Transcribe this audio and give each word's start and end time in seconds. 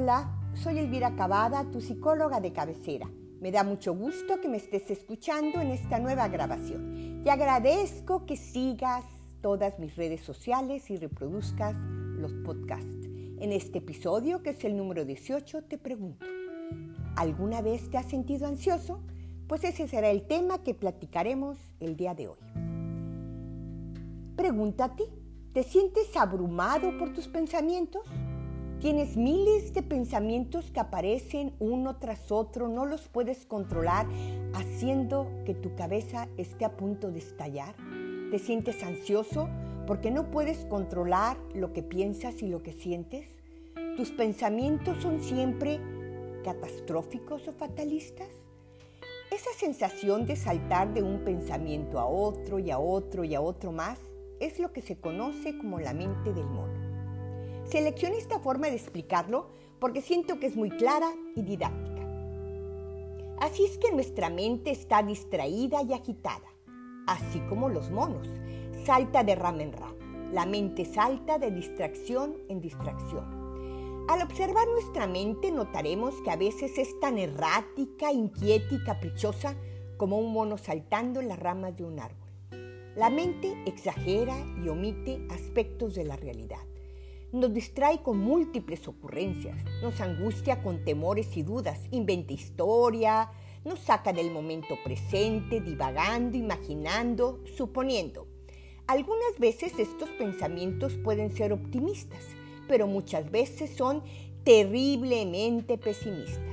Hola, 0.00 0.30
soy 0.54 0.78
Elvira 0.78 1.16
Cavada, 1.16 1.64
tu 1.72 1.80
psicóloga 1.80 2.40
de 2.40 2.52
cabecera. 2.52 3.10
Me 3.40 3.50
da 3.50 3.64
mucho 3.64 3.96
gusto 3.96 4.40
que 4.40 4.46
me 4.48 4.58
estés 4.58 4.88
escuchando 4.92 5.60
en 5.60 5.72
esta 5.72 5.98
nueva 5.98 6.28
grabación. 6.28 7.20
Te 7.24 7.32
agradezco 7.32 8.24
que 8.24 8.36
sigas 8.36 9.04
todas 9.42 9.80
mis 9.80 9.96
redes 9.96 10.20
sociales 10.20 10.88
y 10.90 10.98
reproduzcas 10.98 11.74
los 12.16 12.32
podcasts. 12.32 13.08
En 13.40 13.50
este 13.50 13.78
episodio, 13.78 14.40
que 14.40 14.50
es 14.50 14.64
el 14.64 14.76
número 14.76 15.04
18, 15.04 15.64
te 15.64 15.78
pregunto, 15.78 16.24
¿alguna 17.16 17.60
vez 17.60 17.90
te 17.90 17.98
has 17.98 18.06
sentido 18.06 18.46
ansioso? 18.46 19.00
Pues 19.48 19.64
ese 19.64 19.88
será 19.88 20.10
el 20.10 20.28
tema 20.28 20.62
que 20.62 20.74
platicaremos 20.74 21.58
el 21.80 21.96
día 21.96 22.14
de 22.14 22.28
hoy. 22.28 22.38
Pregúntate, 24.36 25.06
¿te 25.52 25.64
sientes 25.64 26.16
abrumado 26.16 26.96
por 26.98 27.12
tus 27.12 27.26
pensamientos? 27.26 28.02
Tienes 28.80 29.16
miles 29.16 29.74
de 29.74 29.82
pensamientos 29.82 30.70
que 30.70 30.78
aparecen 30.78 31.52
uno 31.58 31.96
tras 31.96 32.30
otro, 32.30 32.68
no 32.68 32.86
los 32.86 33.08
puedes 33.08 33.44
controlar, 33.44 34.06
haciendo 34.54 35.28
que 35.44 35.52
tu 35.52 35.74
cabeza 35.74 36.28
esté 36.36 36.64
a 36.64 36.76
punto 36.76 37.10
de 37.10 37.18
estallar. 37.18 37.74
¿Te 38.30 38.38
sientes 38.38 38.84
ansioso 38.84 39.48
porque 39.84 40.12
no 40.12 40.30
puedes 40.30 40.64
controlar 40.66 41.36
lo 41.54 41.72
que 41.72 41.82
piensas 41.82 42.40
y 42.40 42.46
lo 42.46 42.62
que 42.62 42.72
sientes? 42.72 43.26
¿Tus 43.96 44.12
pensamientos 44.12 45.02
son 45.02 45.20
siempre 45.24 45.80
catastróficos 46.44 47.48
o 47.48 47.52
fatalistas? 47.54 48.28
Esa 49.32 49.50
sensación 49.58 50.24
de 50.24 50.36
saltar 50.36 50.94
de 50.94 51.02
un 51.02 51.24
pensamiento 51.24 51.98
a 51.98 52.06
otro 52.06 52.60
y 52.60 52.70
a 52.70 52.78
otro 52.78 53.24
y 53.24 53.34
a 53.34 53.40
otro 53.40 53.72
más 53.72 53.98
es 54.38 54.60
lo 54.60 54.72
que 54.72 54.82
se 54.82 55.00
conoce 55.00 55.58
como 55.58 55.80
la 55.80 55.94
mente 55.94 56.32
del 56.32 56.46
mono. 56.46 56.77
Seleccioné 57.70 58.16
esta 58.16 58.38
forma 58.40 58.68
de 58.68 58.76
explicarlo 58.76 59.48
porque 59.78 60.00
siento 60.00 60.40
que 60.40 60.46
es 60.46 60.56
muy 60.56 60.70
clara 60.70 61.12
y 61.36 61.42
didáctica. 61.42 62.02
Así 63.40 63.62
es 63.62 63.76
que 63.76 63.92
nuestra 63.92 64.30
mente 64.30 64.70
está 64.70 65.02
distraída 65.02 65.82
y 65.82 65.92
agitada, 65.92 66.48
así 67.06 67.40
como 67.40 67.68
los 67.68 67.90
monos. 67.90 68.26
Salta 68.86 69.22
de 69.22 69.34
rama 69.34 69.64
en 69.64 69.72
rama. 69.72 69.94
La 70.32 70.46
mente 70.46 70.86
salta 70.86 71.38
de 71.38 71.50
distracción 71.50 72.38
en 72.48 72.62
distracción. 72.62 74.06
Al 74.08 74.22
observar 74.22 74.66
nuestra 74.68 75.06
mente 75.06 75.50
notaremos 75.50 76.14
que 76.22 76.30
a 76.30 76.36
veces 76.36 76.78
es 76.78 76.98
tan 77.00 77.18
errática, 77.18 78.10
inquieta 78.10 78.74
y 78.74 78.82
caprichosa 78.82 79.54
como 79.98 80.18
un 80.18 80.32
mono 80.32 80.56
saltando 80.56 81.20
en 81.20 81.28
las 81.28 81.38
ramas 81.38 81.76
de 81.76 81.84
un 81.84 82.00
árbol. 82.00 82.28
La 82.96 83.10
mente 83.10 83.62
exagera 83.66 84.34
y 84.64 84.70
omite 84.70 85.20
aspectos 85.30 85.94
de 85.94 86.04
la 86.04 86.16
realidad 86.16 86.60
nos 87.32 87.52
distrae 87.52 88.02
con 88.02 88.18
múltiples 88.18 88.86
ocurrencias, 88.88 89.56
nos 89.82 90.00
angustia 90.00 90.62
con 90.62 90.84
temores 90.84 91.36
y 91.36 91.42
dudas, 91.42 91.78
inventa 91.90 92.32
historia, 92.32 93.30
nos 93.64 93.80
saca 93.80 94.12
del 94.12 94.30
momento 94.30 94.76
presente, 94.82 95.60
divagando, 95.60 96.36
imaginando, 96.36 97.40
suponiendo. 97.56 98.26
Algunas 98.86 99.38
veces 99.38 99.78
estos 99.78 100.08
pensamientos 100.10 100.96
pueden 101.04 101.30
ser 101.30 101.52
optimistas, 101.52 102.24
pero 102.66 102.86
muchas 102.86 103.30
veces 103.30 103.70
son 103.76 104.02
terriblemente 104.44 105.76
pesimistas. 105.76 106.44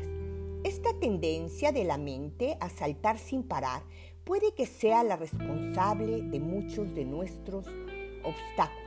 Esta 0.66 1.00
tendencia 1.00 1.72
de 1.72 1.86
la 1.86 1.98
mente 1.98 2.58
a 2.60 2.70
saltar 2.70 3.18
sin 3.20 3.44
parar 3.44 3.84
puede 4.26 4.54
que 4.54 4.66
sea 4.66 5.04
la 5.04 5.16
responsable 5.16 6.24
de 6.24 6.40
muchos 6.40 6.94
de 6.96 7.06
nuestros 7.06 7.68
obstáculos 8.24 8.85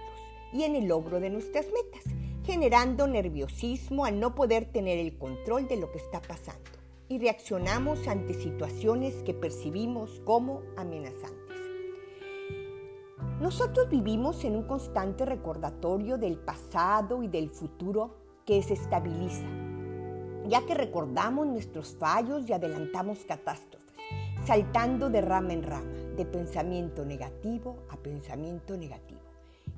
y 0.52 0.64
en 0.64 0.76
el 0.76 0.88
logro 0.88 1.20
de 1.20 1.30
nuestras 1.30 1.66
metas, 1.66 2.04
generando 2.44 3.06
nerviosismo 3.06 4.04
al 4.04 4.18
no 4.18 4.34
poder 4.34 4.66
tener 4.66 4.98
el 4.98 5.16
control 5.18 5.68
de 5.68 5.76
lo 5.76 5.92
que 5.92 5.98
está 5.98 6.20
pasando 6.20 6.70
y 7.08 7.18
reaccionamos 7.18 8.06
ante 8.06 8.34
situaciones 8.34 9.14
que 9.22 9.34
percibimos 9.34 10.20
como 10.24 10.62
amenazantes. 10.76 11.36
Nosotros 13.40 13.88
vivimos 13.88 14.44
en 14.44 14.56
un 14.56 14.64
constante 14.64 15.24
recordatorio 15.24 16.18
del 16.18 16.38
pasado 16.38 17.22
y 17.22 17.28
del 17.28 17.50
futuro 17.50 18.16
que 18.44 18.62
se 18.62 18.74
estabiliza, 18.74 19.46
ya 20.48 20.64
que 20.66 20.74
recordamos 20.74 21.46
nuestros 21.46 21.96
fallos 21.96 22.48
y 22.48 22.52
adelantamos 22.52 23.24
catástrofes, 23.24 23.94
saltando 24.44 25.08
de 25.08 25.20
rama 25.20 25.52
en 25.52 25.62
rama, 25.62 25.92
de 26.16 26.24
pensamiento 26.24 27.04
negativo 27.04 27.76
a 27.90 27.96
pensamiento 27.96 28.76
negativo 28.76 29.27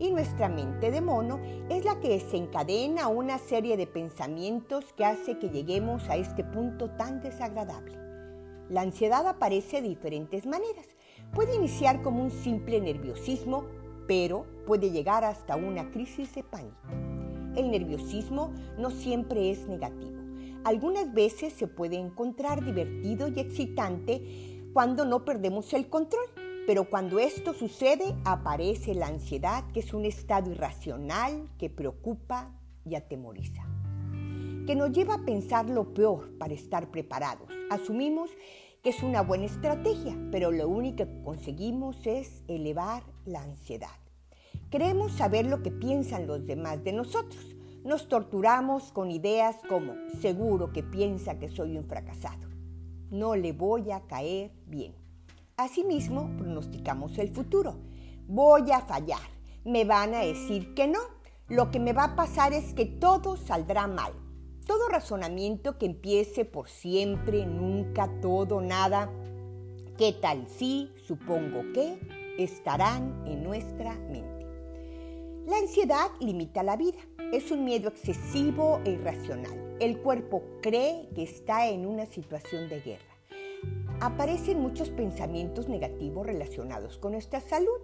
y 0.01 0.11
nuestra 0.11 0.49
mente 0.49 0.91
de 0.91 1.03
mono 1.03 1.39
es 1.69 1.85
la 1.85 2.01
que 2.01 2.09
desencadena 2.09 3.07
una 3.09 3.39
serie 3.39 3.77
de 3.77 3.87
pensamientos 3.87 4.93
que 4.95 5.05
hace 5.05 5.39
que 5.39 5.51
lleguemos 5.51 6.09
a 6.09 6.17
este 6.17 6.43
punto 6.43 6.91
tan 6.91 7.21
desagradable. 7.21 7.97
La 8.71 8.81
ansiedad 8.81 9.27
aparece 9.29 9.83
de 9.83 9.89
diferentes 9.89 10.47
maneras. 10.47 10.87
Puede 11.35 11.55
iniciar 11.55 12.03
como 12.03 12.23
un 12.23 12.31
simple 12.31 12.81
nerviosismo, 12.81 13.67
pero 14.09 14.47
puede 14.67 14.91
llegar 14.91 15.23
hasta 15.23 15.57
una 15.57 15.91
crisis 15.91 16.35
de 16.35 16.45
pánico. 16.45 16.81
El 17.55 17.71
nerviosismo 17.71 18.55
no 18.79 18.91
siempre 18.91 19.51
es 19.51 19.69
negativo. 19.69 20.19
Algunas 20.65 21.13
veces 21.13 21.53
se 21.53 21.67
puede 21.67 21.97
encontrar 21.97 22.65
divertido 22.65 23.29
y 23.29 23.39
excitante 23.39 24.71
cuando 24.73 25.05
no 25.05 25.25
perdemos 25.25 25.73
el 25.75 25.89
control 25.89 26.25
pero 26.71 26.85
cuando 26.85 27.19
esto 27.19 27.53
sucede, 27.53 28.15
aparece 28.25 28.95
la 28.95 29.09
ansiedad, 29.09 29.65
que 29.73 29.81
es 29.81 29.93
un 29.93 30.05
estado 30.05 30.53
irracional 30.53 31.51
que 31.59 31.69
preocupa 31.69 32.55
y 32.85 32.95
atemoriza, 32.95 33.67
que 34.69 34.77
nos 34.77 34.93
lleva 34.93 35.15
a 35.15 35.25
pensar 35.25 35.69
lo 35.69 35.93
peor 35.93 36.39
para 36.39 36.55
estar 36.55 36.93
preparados. 36.93 37.49
Asumimos 37.71 38.31
que 38.85 38.91
es 38.91 39.03
una 39.03 39.21
buena 39.23 39.47
estrategia, 39.47 40.17
pero 40.31 40.53
lo 40.53 40.69
único 40.69 40.99
que 40.99 41.23
conseguimos 41.25 42.07
es 42.07 42.45
elevar 42.47 43.03
la 43.27 43.43
ansiedad. 43.43 43.99
Queremos 44.71 45.11
saber 45.15 45.47
lo 45.47 45.65
que 45.65 45.73
piensan 45.73 46.29
los 46.29 46.47
demás 46.47 46.85
de 46.85 46.93
nosotros. 46.93 47.45
Nos 47.83 48.07
torturamos 48.07 48.93
con 48.93 49.11
ideas 49.11 49.57
como 49.69 49.95
seguro 50.21 50.73
que 50.73 50.85
piensa 50.85 51.37
que 51.37 51.49
soy 51.49 51.77
un 51.77 51.87
fracasado. 51.87 52.49
No 53.11 53.35
le 53.35 53.51
voy 53.51 53.91
a 53.91 54.03
caer 54.03 54.53
bien. 54.69 55.00
Asimismo, 55.61 56.31
pronosticamos 56.39 57.19
el 57.19 57.35
futuro. 57.35 57.77
Voy 58.27 58.71
a 58.71 58.81
fallar. 58.81 59.21
Me 59.63 59.85
van 59.85 60.15
a 60.15 60.21
decir 60.21 60.73
que 60.73 60.89
no. 60.89 61.01
Lo 61.49 61.71
que 61.71 61.79
me 61.79 61.93
va 61.93 62.05
a 62.05 62.17
pasar 62.17 62.55
es 62.55 62.73
que 62.73 62.87
todo 62.87 63.37
saldrá 63.37 63.87
mal. 63.87 64.15
Todo 64.67 64.89
razonamiento 64.89 65.77
que 65.77 65.85
empiece 65.85 66.47
por 66.47 66.71
siempre, 66.71 67.45
nunca, 67.45 68.09
todo, 68.23 68.63
nada, 68.63 69.11
qué 69.99 70.15
tal 70.15 70.49
si, 70.49 70.91
supongo 71.07 71.61
que, 71.75 71.99
estarán 72.39 73.23
en 73.27 73.45
nuestra 73.45 73.93
mente. 73.93 74.47
La 75.47 75.59
ansiedad 75.59 76.07
limita 76.21 76.63
la 76.63 76.79
vida. 76.79 77.01
Es 77.35 77.51
un 77.51 77.67
miedo 77.67 77.91
excesivo 77.91 78.81
e 78.87 78.93
irracional. 78.93 79.77
El 79.79 79.99
cuerpo 79.99 80.43
cree 80.63 81.11
que 81.15 81.23
está 81.23 81.69
en 81.69 81.85
una 81.85 82.07
situación 82.07 82.71
de 82.71 82.81
guerra 82.81 83.10
aparecen 84.01 84.61
muchos 84.61 84.89
pensamientos 84.89 85.69
negativos 85.69 86.27
relacionados 86.27 86.99
con 86.99 87.13
nuestra 87.13 87.41
salud. 87.41 87.79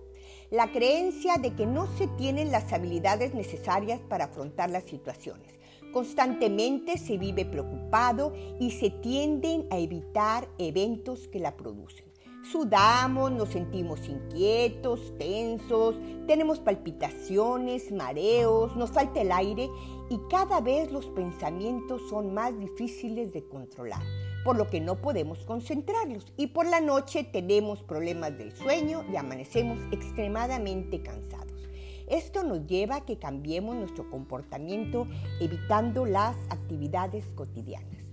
La 0.51 0.73
creencia 0.73 1.37
de 1.37 1.55
que 1.55 1.67
no 1.67 1.87
se 1.99 2.07
tienen 2.09 2.51
las 2.51 2.73
habilidades 2.73 3.35
necesarias 3.35 4.01
para 4.09 4.27
afrontar 4.27 4.71
las 4.71 4.85
situaciones. 4.85 5.55
Constantemente 5.93 6.99
se 6.99 7.19
vive 7.19 7.45
preocupado 7.45 8.33
y 8.59 8.71
se 8.73 8.91
tienden 8.91 9.67
a 9.71 9.79
evitar 9.79 10.49
eventos 10.59 11.29
que 11.29 11.39
la 11.39 11.57
producen. 11.57 12.07
Sudamos, 12.51 13.33
nos 13.33 13.51
sentimos 13.51 14.09
inquietos, 14.09 15.13
tensos, 15.19 15.97
tenemos 16.29 16.61
palpitaciones, 16.61 17.91
mareos, 17.91 18.77
nos 18.77 18.93
falta 18.93 19.21
el 19.21 19.33
aire 19.33 19.69
y 20.09 20.19
cada 20.31 20.61
vez 20.61 20.93
los 20.93 21.07
pensamientos 21.07 22.03
son 22.09 22.33
más 22.33 22.57
difíciles 22.57 23.33
de 23.33 23.45
controlar 23.49 24.26
por 24.47 24.57
lo 24.57 24.69
que 24.69 24.81
no 24.81 24.95
podemos 24.95 25.41
concentrarlos 25.41 26.33
y 26.37 26.47
por 26.47 26.69
la 26.69 26.81
noche 26.81 27.25
tenemos 27.25 27.83
problemas 27.83 28.39
del 28.39 28.55
sueño 28.55 29.05
y 29.13 29.17
amanecemos 29.17 29.81
extremadamente 29.91 31.03
cansados. 31.03 31.69
Esto 32.07 32.45
nos 32.45 32.65
lleva 32.69 32.95
a 32.95 33.05
que 33.05 33.19
cambiemos 33.19 33.75
nuestro 33.75 34.09
comportamiento 34.09 35.09
evitando 35.41 36.07
las 36.07 36.37
actividades 36.49 37.25
cotidianas. 37.35 38.05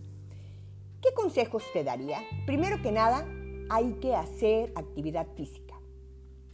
¿Qué 1.03 1.13
consejos 1.13 1.65
te 1.71 1.83
daría? 1.83 2.17
Primero 2.47 2.81
que 2.81 2.91
nada, 2.91 3.27
hay 3.69 3.93
que 4.01 4.15
hacer 4.15 4.71
actividad 4.73 5.27
física, 5.35 5.75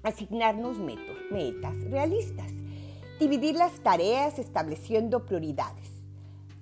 asignarnos 0.04 0.78
metas 0.78 1.82
realistas, 1.90 2.52
dividir 3.18 3.56
las 3.56 3.80
tareas 3.80 4.40
estableciendo 4.40 5.26
prioridades 5.26 6.00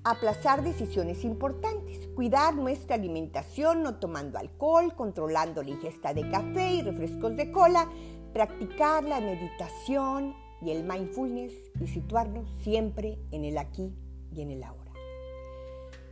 aplazar 0.10 0.64
decisiones 0.64 1.26
importantes, 1.26 1.87
cuidar 2.18 2.56
nuestra 2.56 2.96
alimentación 2.96 3.84
no 3.84 4.00
tomando 4.00 4.40
alcohol, 4.40 4.96
controlando 4.96 5.62
la 5.62 5.70
ingesta 5.70 6.16
de 6.16 6.28
café 6.32 6.74
y 6.74 6.82
refrescos 6.82 7.38
de 7.38 7.52
cola, 7.52 7.88
practicar 8.34 9.04
la 9.04 9.20
meditación 9.20 10.36
y 10.60 10.72
el 10.72 10.84
mindfulness 10.84 11.54
y 11.80 11.86
situarnos 11.86 12.50
siempre 12.64 13.20
en 13.30 13.46
el 13.46 13.60
aquí 13.60 13.94
y 14.34 14.42
en 14.42 14.50
el 14.50 14.64
ahora. 14.64 14.92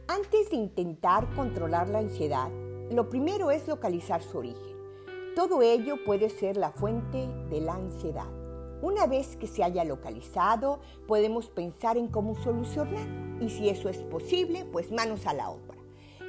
Antes 0.07 0.51
de 0.51 0.57
intentar 0.57 1.27
controlar 1.33 1.89
la 1.89 1.97
ansiedad, 1.97 2.51
lo 2.91 3.09
primero 3.09 3.49
es 3.49 3.67
localizar 3.67 4.21
su 4.21 4.37
origen. 4.37 4.75
Todo 5.35 5.63
ello 5.63 5.95
puede 6.05 6.29
ser 6.29 6.55
la 6.55 6.69
fuente 6.69 7.27
de 7.49 7.61
la 7.61 7.73
ansiedad. 7.73 8.29
Una 8.83 9.07
vez 9.07 9.37
que 9.37 9.47
se 9.47 9.63
haya 9.63 9.83
localizado, 9.83 10.81
podemos 11.07 11.49
pensar 11.49 11.97
en 11.97 12.09
cómo 12.09 12.35
solucionar 12.35 13.07
y 13.41 13.49
si 13.49 13.69
eso 13.69 13.89
es 13.89 14.03
posible, 14.03 14.65
pues 14.65 14.91
manos 14.91 15.25
a 15.25 15.33
la 15.33 15.49
obra. 15.49 15.74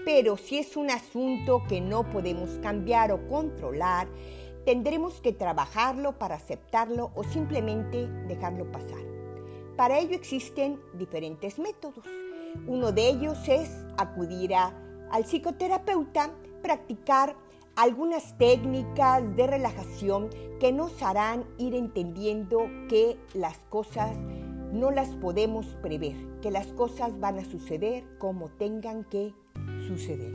Pero 0.06 0.36
si 0.36 0.58
es 0.58 0.76
un 0.76 0.88
asunto 0.88 1.64
que 1.68 1.80
no 1.80 2.08
podemos 2.08 2.48
cambiar 2.62 3.10
o 3.10 3.26
controlar, 3.26 4.06
tendremos 4.64 5.20
que 5.20 5.32
trabajarlo 5.32 6.16
para 6.16 6.36
aceptarlo 6.36 7.10
o 7.16 7.24
simplemente 7.24 8.06
dejarlo 8.28 8.70
pasar. 8.70 9.00
Para 9.76 9.98
ello 9.98 10.14
existen 10.14 10.80
diferentes 10.94 11.58
métodos. 11.58 12.06
Uno 12.68 12.92
de 12.92 13.08
ellos 13.08 13.36
es 13.48 13.68
acudir 13.98 14.54
al 14.54 15.24
psicoterapeuta, 15.24 16.30
practicar 16.62 17.34
algunas 17.74 18.38
técnicas 18.38 19.34
de 19.34 19.48
relajación 19.48 20.30
que 20.60 20.70
nos 20.70 21.02
harán 21.02 21.44
ir 21.58 21.74
entendiendo 21.74 22.70
que 22.88 23.18
las 23.34 23.58
cosas 23.70 24.16
no 24.72 24.92
las 24.92 25.08
podemos 25.16 25.66
prever, 25.82 26.14
que 26.40 26.52
las 26.52 26.68
cosas 26.68 27.18
van 27.18 27.40
a 27.40 27.44
suceder 27.44 28.04
como 28.18 28.50
tengan 28.50 29.02
que 29.02 29.34
suceder. 29.86 30.34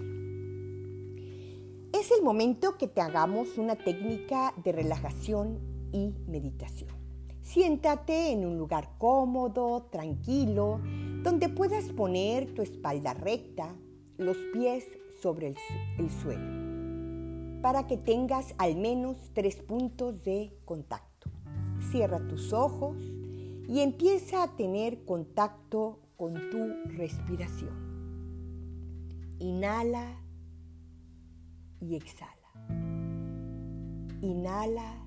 Es 1.93 2.11
el 2.11 2.23
momento 2.23 2.77
que 2.77 2.87
te 2.87 3.01
hagamos 3.01 3.57
una 3.57 3.75
técnica 3.75 4.53
de 4.63 4.71
relajación 4.71 5.59
y 5.91 6.13
meditación. 6.27 6.89
Siéntate 7.41 8.31
en 8.31 8.45
un 8.45 8.57
lugar 8.57 8.91
cómodo, 8.97 9.87
tranquilo, 9.91 10.79
donde 11.23 11.49
puedas 11.49 11.85
poner 11.91 12.53
tu 12.53 12.61
espalda 12.61 13.13
recta, 13.13 13.75
los 14.17 14.37
pies 14.53 14.85
sobre 15.21 15.47
el, 15.47 15.55
el 15.97 16.09
suelo 16.09 16.61
para 17.61 17.87
que 17.87 17.97
tengas 17.97 18.55
al 18.57 18.75
menos 18.75 19.17
tres 19.33 19.55
puntos 19.57 20.23
de 20.23 20.51
contacto. 20.65 21.29
Cierra 21.91 22.19
tus 22.27 22.53
ojos 22.53 22.97
y 23.67 23.79
empieza 23.81 24.43
a 24.43 24.55
tener 24.55 25.05
contacto 25.05 25.99
con 26.17 26.33
tu 26.49 26.57
respiración. 26.97 27.90
Inhala 29.41 30.05
y 31.79 31.95
exhala. 31.95 32.51
Inhala 34.21 35.03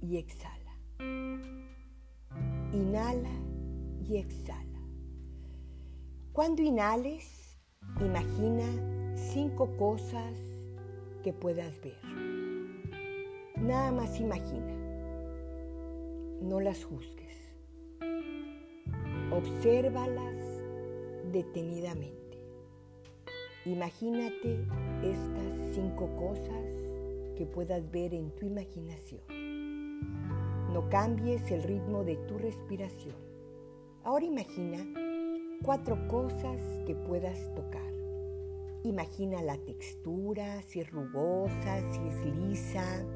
y 0.00 0.16
exhala. 0.16 0.74
Inhala 2.72 3.28
y 4.08 4.16
exhala. 4.16 4.80
Cuando 6.32 6.62
inhales, 6.62 7.60
imagina 8.00 8.64
cinco 9.16 9.76
cosas 9.76 10.34
que 11.22 11.34
puedas 11.34 11.78
ver. 11.82 12.00
Nada 13.56 13.92
más 13.92 14.18
imagina. 14.18 14.74
No 16.40 16.58
las 16.58 16.82
juzgues. 16.86 17.54
Obsérvalas 19.30 20.40
detenidamente. 21.32 22.21
Imagínate 23.64 24.66
estas 25.04 25.74
cinco 25.74 26.08
cosas 26.16 26.66
que 27.36 27.46
puedas 27.46 27.88
ver 27.92 28.12
en 28.12 28.32
tu 28.32 28.46
imaginación. 28.46 29.20
No 30.72 30.88
cambies 30.90 31.48
el 31.52 31.62
ritmo 31.62 32.02
de 32.02 32.16
tu 32.16 32.38
respiración. 32.38 33.14
Ahora 34.02 34.24
imagina 34.24 34.84
cuatro 35.62 35.96
cosas 36.08 36.60
que 36.86 36.96
puedas 36.96 37.38
tocar. 37.54 37.92
Imagina 38.82 39.40
la 39.42 39.56
textura, 39.58 40.60
si 40.62 40.80
es 40.80 40.90
rugosa, 40.90 41.88
si 41.92 42.00
es 42.08 42.36
lisa, 42.36 43.06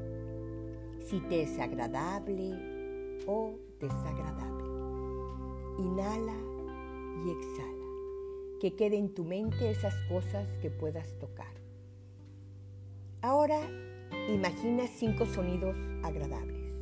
si 1.05 1.19
te 1.19 1.41
es 1.41 1.59
agradable 1.59 2.53
o 3.27 3.59
desagradable. 3.81 4.63
Inhala 5.77 6.35
y 7.25 7.31
exhala. 7.31 7.76
Que 8.59 8.75
quede 8.75 8.97
en 8.97 9.13
tu 9.13 9.23
mente 9.23 9.69
esas 9.69 9.93
cosas 10.09 10.47
que 10.61 10.69
puedas 10.69 11.17
tocar. 11.19 11.53
Ahora 13.21 13.59
imagina 14.29 14.87
cinco 14.87 15.25
sonidos 15.25 15.75
agradables. 16.03 16.73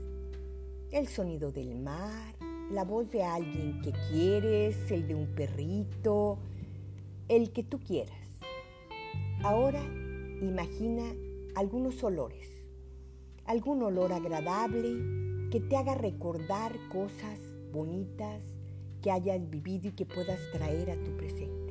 El 0.92 1.07
sonido 1.07 1.51
del 1.51 1.75
mar, 1.75 2.36
la 2.72 2.83
voz 2.83 3.12
de 3.12 3.24
alguien 3.24 3.81
que 3.81 3.92
quieres, 4.10 4.89
el 4.89 5.07
de 5.07 5.16
un 5.16 5.27
perrito, 5.27 6.38
el 7.27 7.51
que 7.51 7.63
tú 7.63 7.80
quieras. 7.80 8.25
Ahora 9.44 9.83
imagina 10.42 11.04
algunos 11.56 12.04
olores, 12.04 12.50
algún 13.45 13.83
olor 13.83 14.13
agradable 14.13 15.50
que 15.51 15.60
te 15.60 15.77
haga 15.77 15.95
recordar 15.95 16.74
cosas 16.89 17.39
bonitas 17.72 18.42
que 19.01 19.12
hayas 19.12 19.50
vivido 19.50 19.89
y 19.89 19.92
que 19.92 20.06
puedas 20.06 20.39
traer 20.51 20.92
a 20.92 21.04
tu 21.04 21.16
presente. 21.16 21.64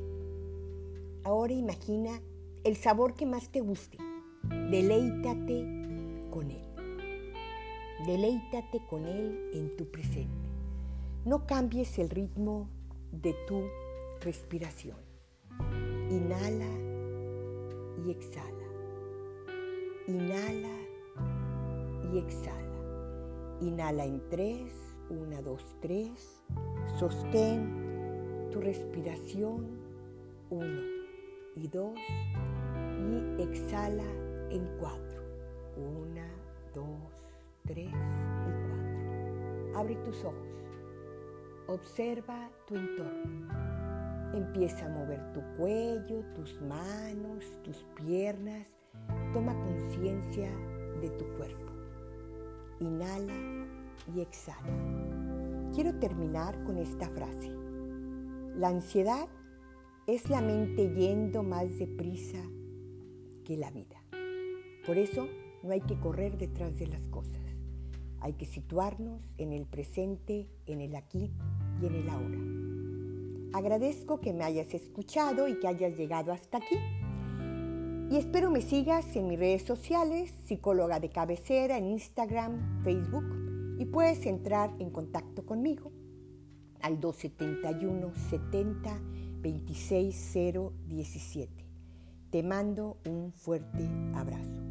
Ahora 1.25 1.53
imagina 1.53 2.21
el 2.63 2.75
sabor 2.75 3.15
que 3.15 3.25
más 3.25 3.49
te 3.49 3.59
guste. 3.59 3.97
Deleítate 4.69 5.65
con 6.29 6.51
él. 6.51 6.61
Deleítate 8.05 8.85
con 8.87 9.05
él 9.05 9.49
en 9.51 9.75
tu 9.75 9.89
presente. 9.89 10.49
No 11.25 11.47
cambies 11.47 11.97
el 11.97 12.11
ritmo 12.11 12.69
de 13.11 13.33
tu 13.47 13.63
respiración. 14.21 14.97
Inhala 16.11 16.69
y 18.05 18.11
exhala. 18.11 18.67
Inhala 20.07 20.77
y 22.13 22.19
exhala. 22.19 23.59
Inhala 23.61 24.05
en 24.05 24.29
tres, 24.29 24.71
una, 25.09 25.41
dos, 25.41 25.65
tres. 25.81 26.43
Sostén 26.99 28.47
tu 28.51 28.61
respiración, 28.61 29.65
uno 30.51 30.94
y 31.55 31.67
dos. 31.67 31.97
Y 32.99 33.41
exhala 33.41 34.03
en 34.49 34.67
cuatro. 34.79 35.23
Una, 35.77 36.27
dos, 36.73 37.31
tres 37.65 37.89
y 37.89 38.51
cuatro. 38.69 39.79
Abre 39.79 39.95
tus 39.97 40.23
ojos. 40.23 40.47
Observa 41.67 42.49
tu 42.67 42.75
entorno. 42.75 43.75
Empieza 44.33 44.85
a 44.85 44.89
mover 44.89 45.33
tu 45.33 45.41
cuello, 45.57 46.23
tus 46.33 46.61
manos, 46.61 47.43
tus 47.63 47.85
piernas. 47.95 48.65
Toma 49.33 49.53
conciencia 49.53 50.49
de 51.01 51.09
tu 51.11 51.25
cuerpo. 51.37 51.71
Inhala 52.79 53.33
y 54.13 54.21
exhala. 54.21 55.71
Quiero 55.73 55.97
terminar 55.99 56.61
con 56.63 56.77
esta 56.77 57.09
frase. 57.09 57.51
La 58.55 58.69
ansiedad 58.69 59.27
es 60.07 60.29
la 60.29 60.39
mente 60.39 60.93
yendo 60.93 61.41
más 61.41 61.79
deprisa 61.79 62.37
que 63.43 63.57
la 63.57 63.71
vida. 63.71 64.03
Por 64.85 64.99
eso 64.99 65.27
no 65.63 65.71
hay 65.71 65.81
que 65.81 65.99
correr 65.99 66.37
detrás 66.37 66.77
de 66.77 66.85
las 66.85 67.01
cosas. 67.07 67.41
Hay 68.19 68.33
que 68.33 68.45
situarnos 68.45 69.19
en 69.39 69.51
el 69.51 69.65
presente, 69.65 70.47
en 70.67 70.81
el 70.81 70.95
aquí 70.95 71.31
y 71.81 71.87
en 71.87 71.95
el 71.95 72.09
ahora. 72.09 72.37
Agradezco 73.57 74.19
que 74.19 74.33
me 74.33 74.43
hayas 74.43 74.75
escuchado 74.75 75.47
y 75.47 75.59
que 75.59 75.67
hayas 75.67 75.97
llegado 75.97 76.31
hasta 76.31 76.57
aquí. 76.57 76.75
Y 78.11 78.17
espero 78.17 78.51
me 78.51 78.61
sigas 78.61 79.15
en 79.15 79.27
mis 79.27 79.39
redes 79.39 79.63
sociales, 79.63 80.31
psicóloga 80.45 80.99
de 80.99 81.09
cabecera, 81.09 81.79
en 81.79 81.87
Instagram, 81.87 82.83
Facebook, 82.83 83.25
y 83.79 83.85
puedes 83.85 84.23
entrar 84.27 84.71
en 84.77 84.91
contacto 84.91 85.45
conmigo 85.47 85.91
al 86.81 86.99
271 86.99 88.11
70 88.29 89.14
26 89.45 90.73
017. 90.87 91.65
Te 92.31 92.41
mando 92.41 92.97
un 93.05 93.31
fuerte 93.31 93.87
abrazo. 94.15 94.64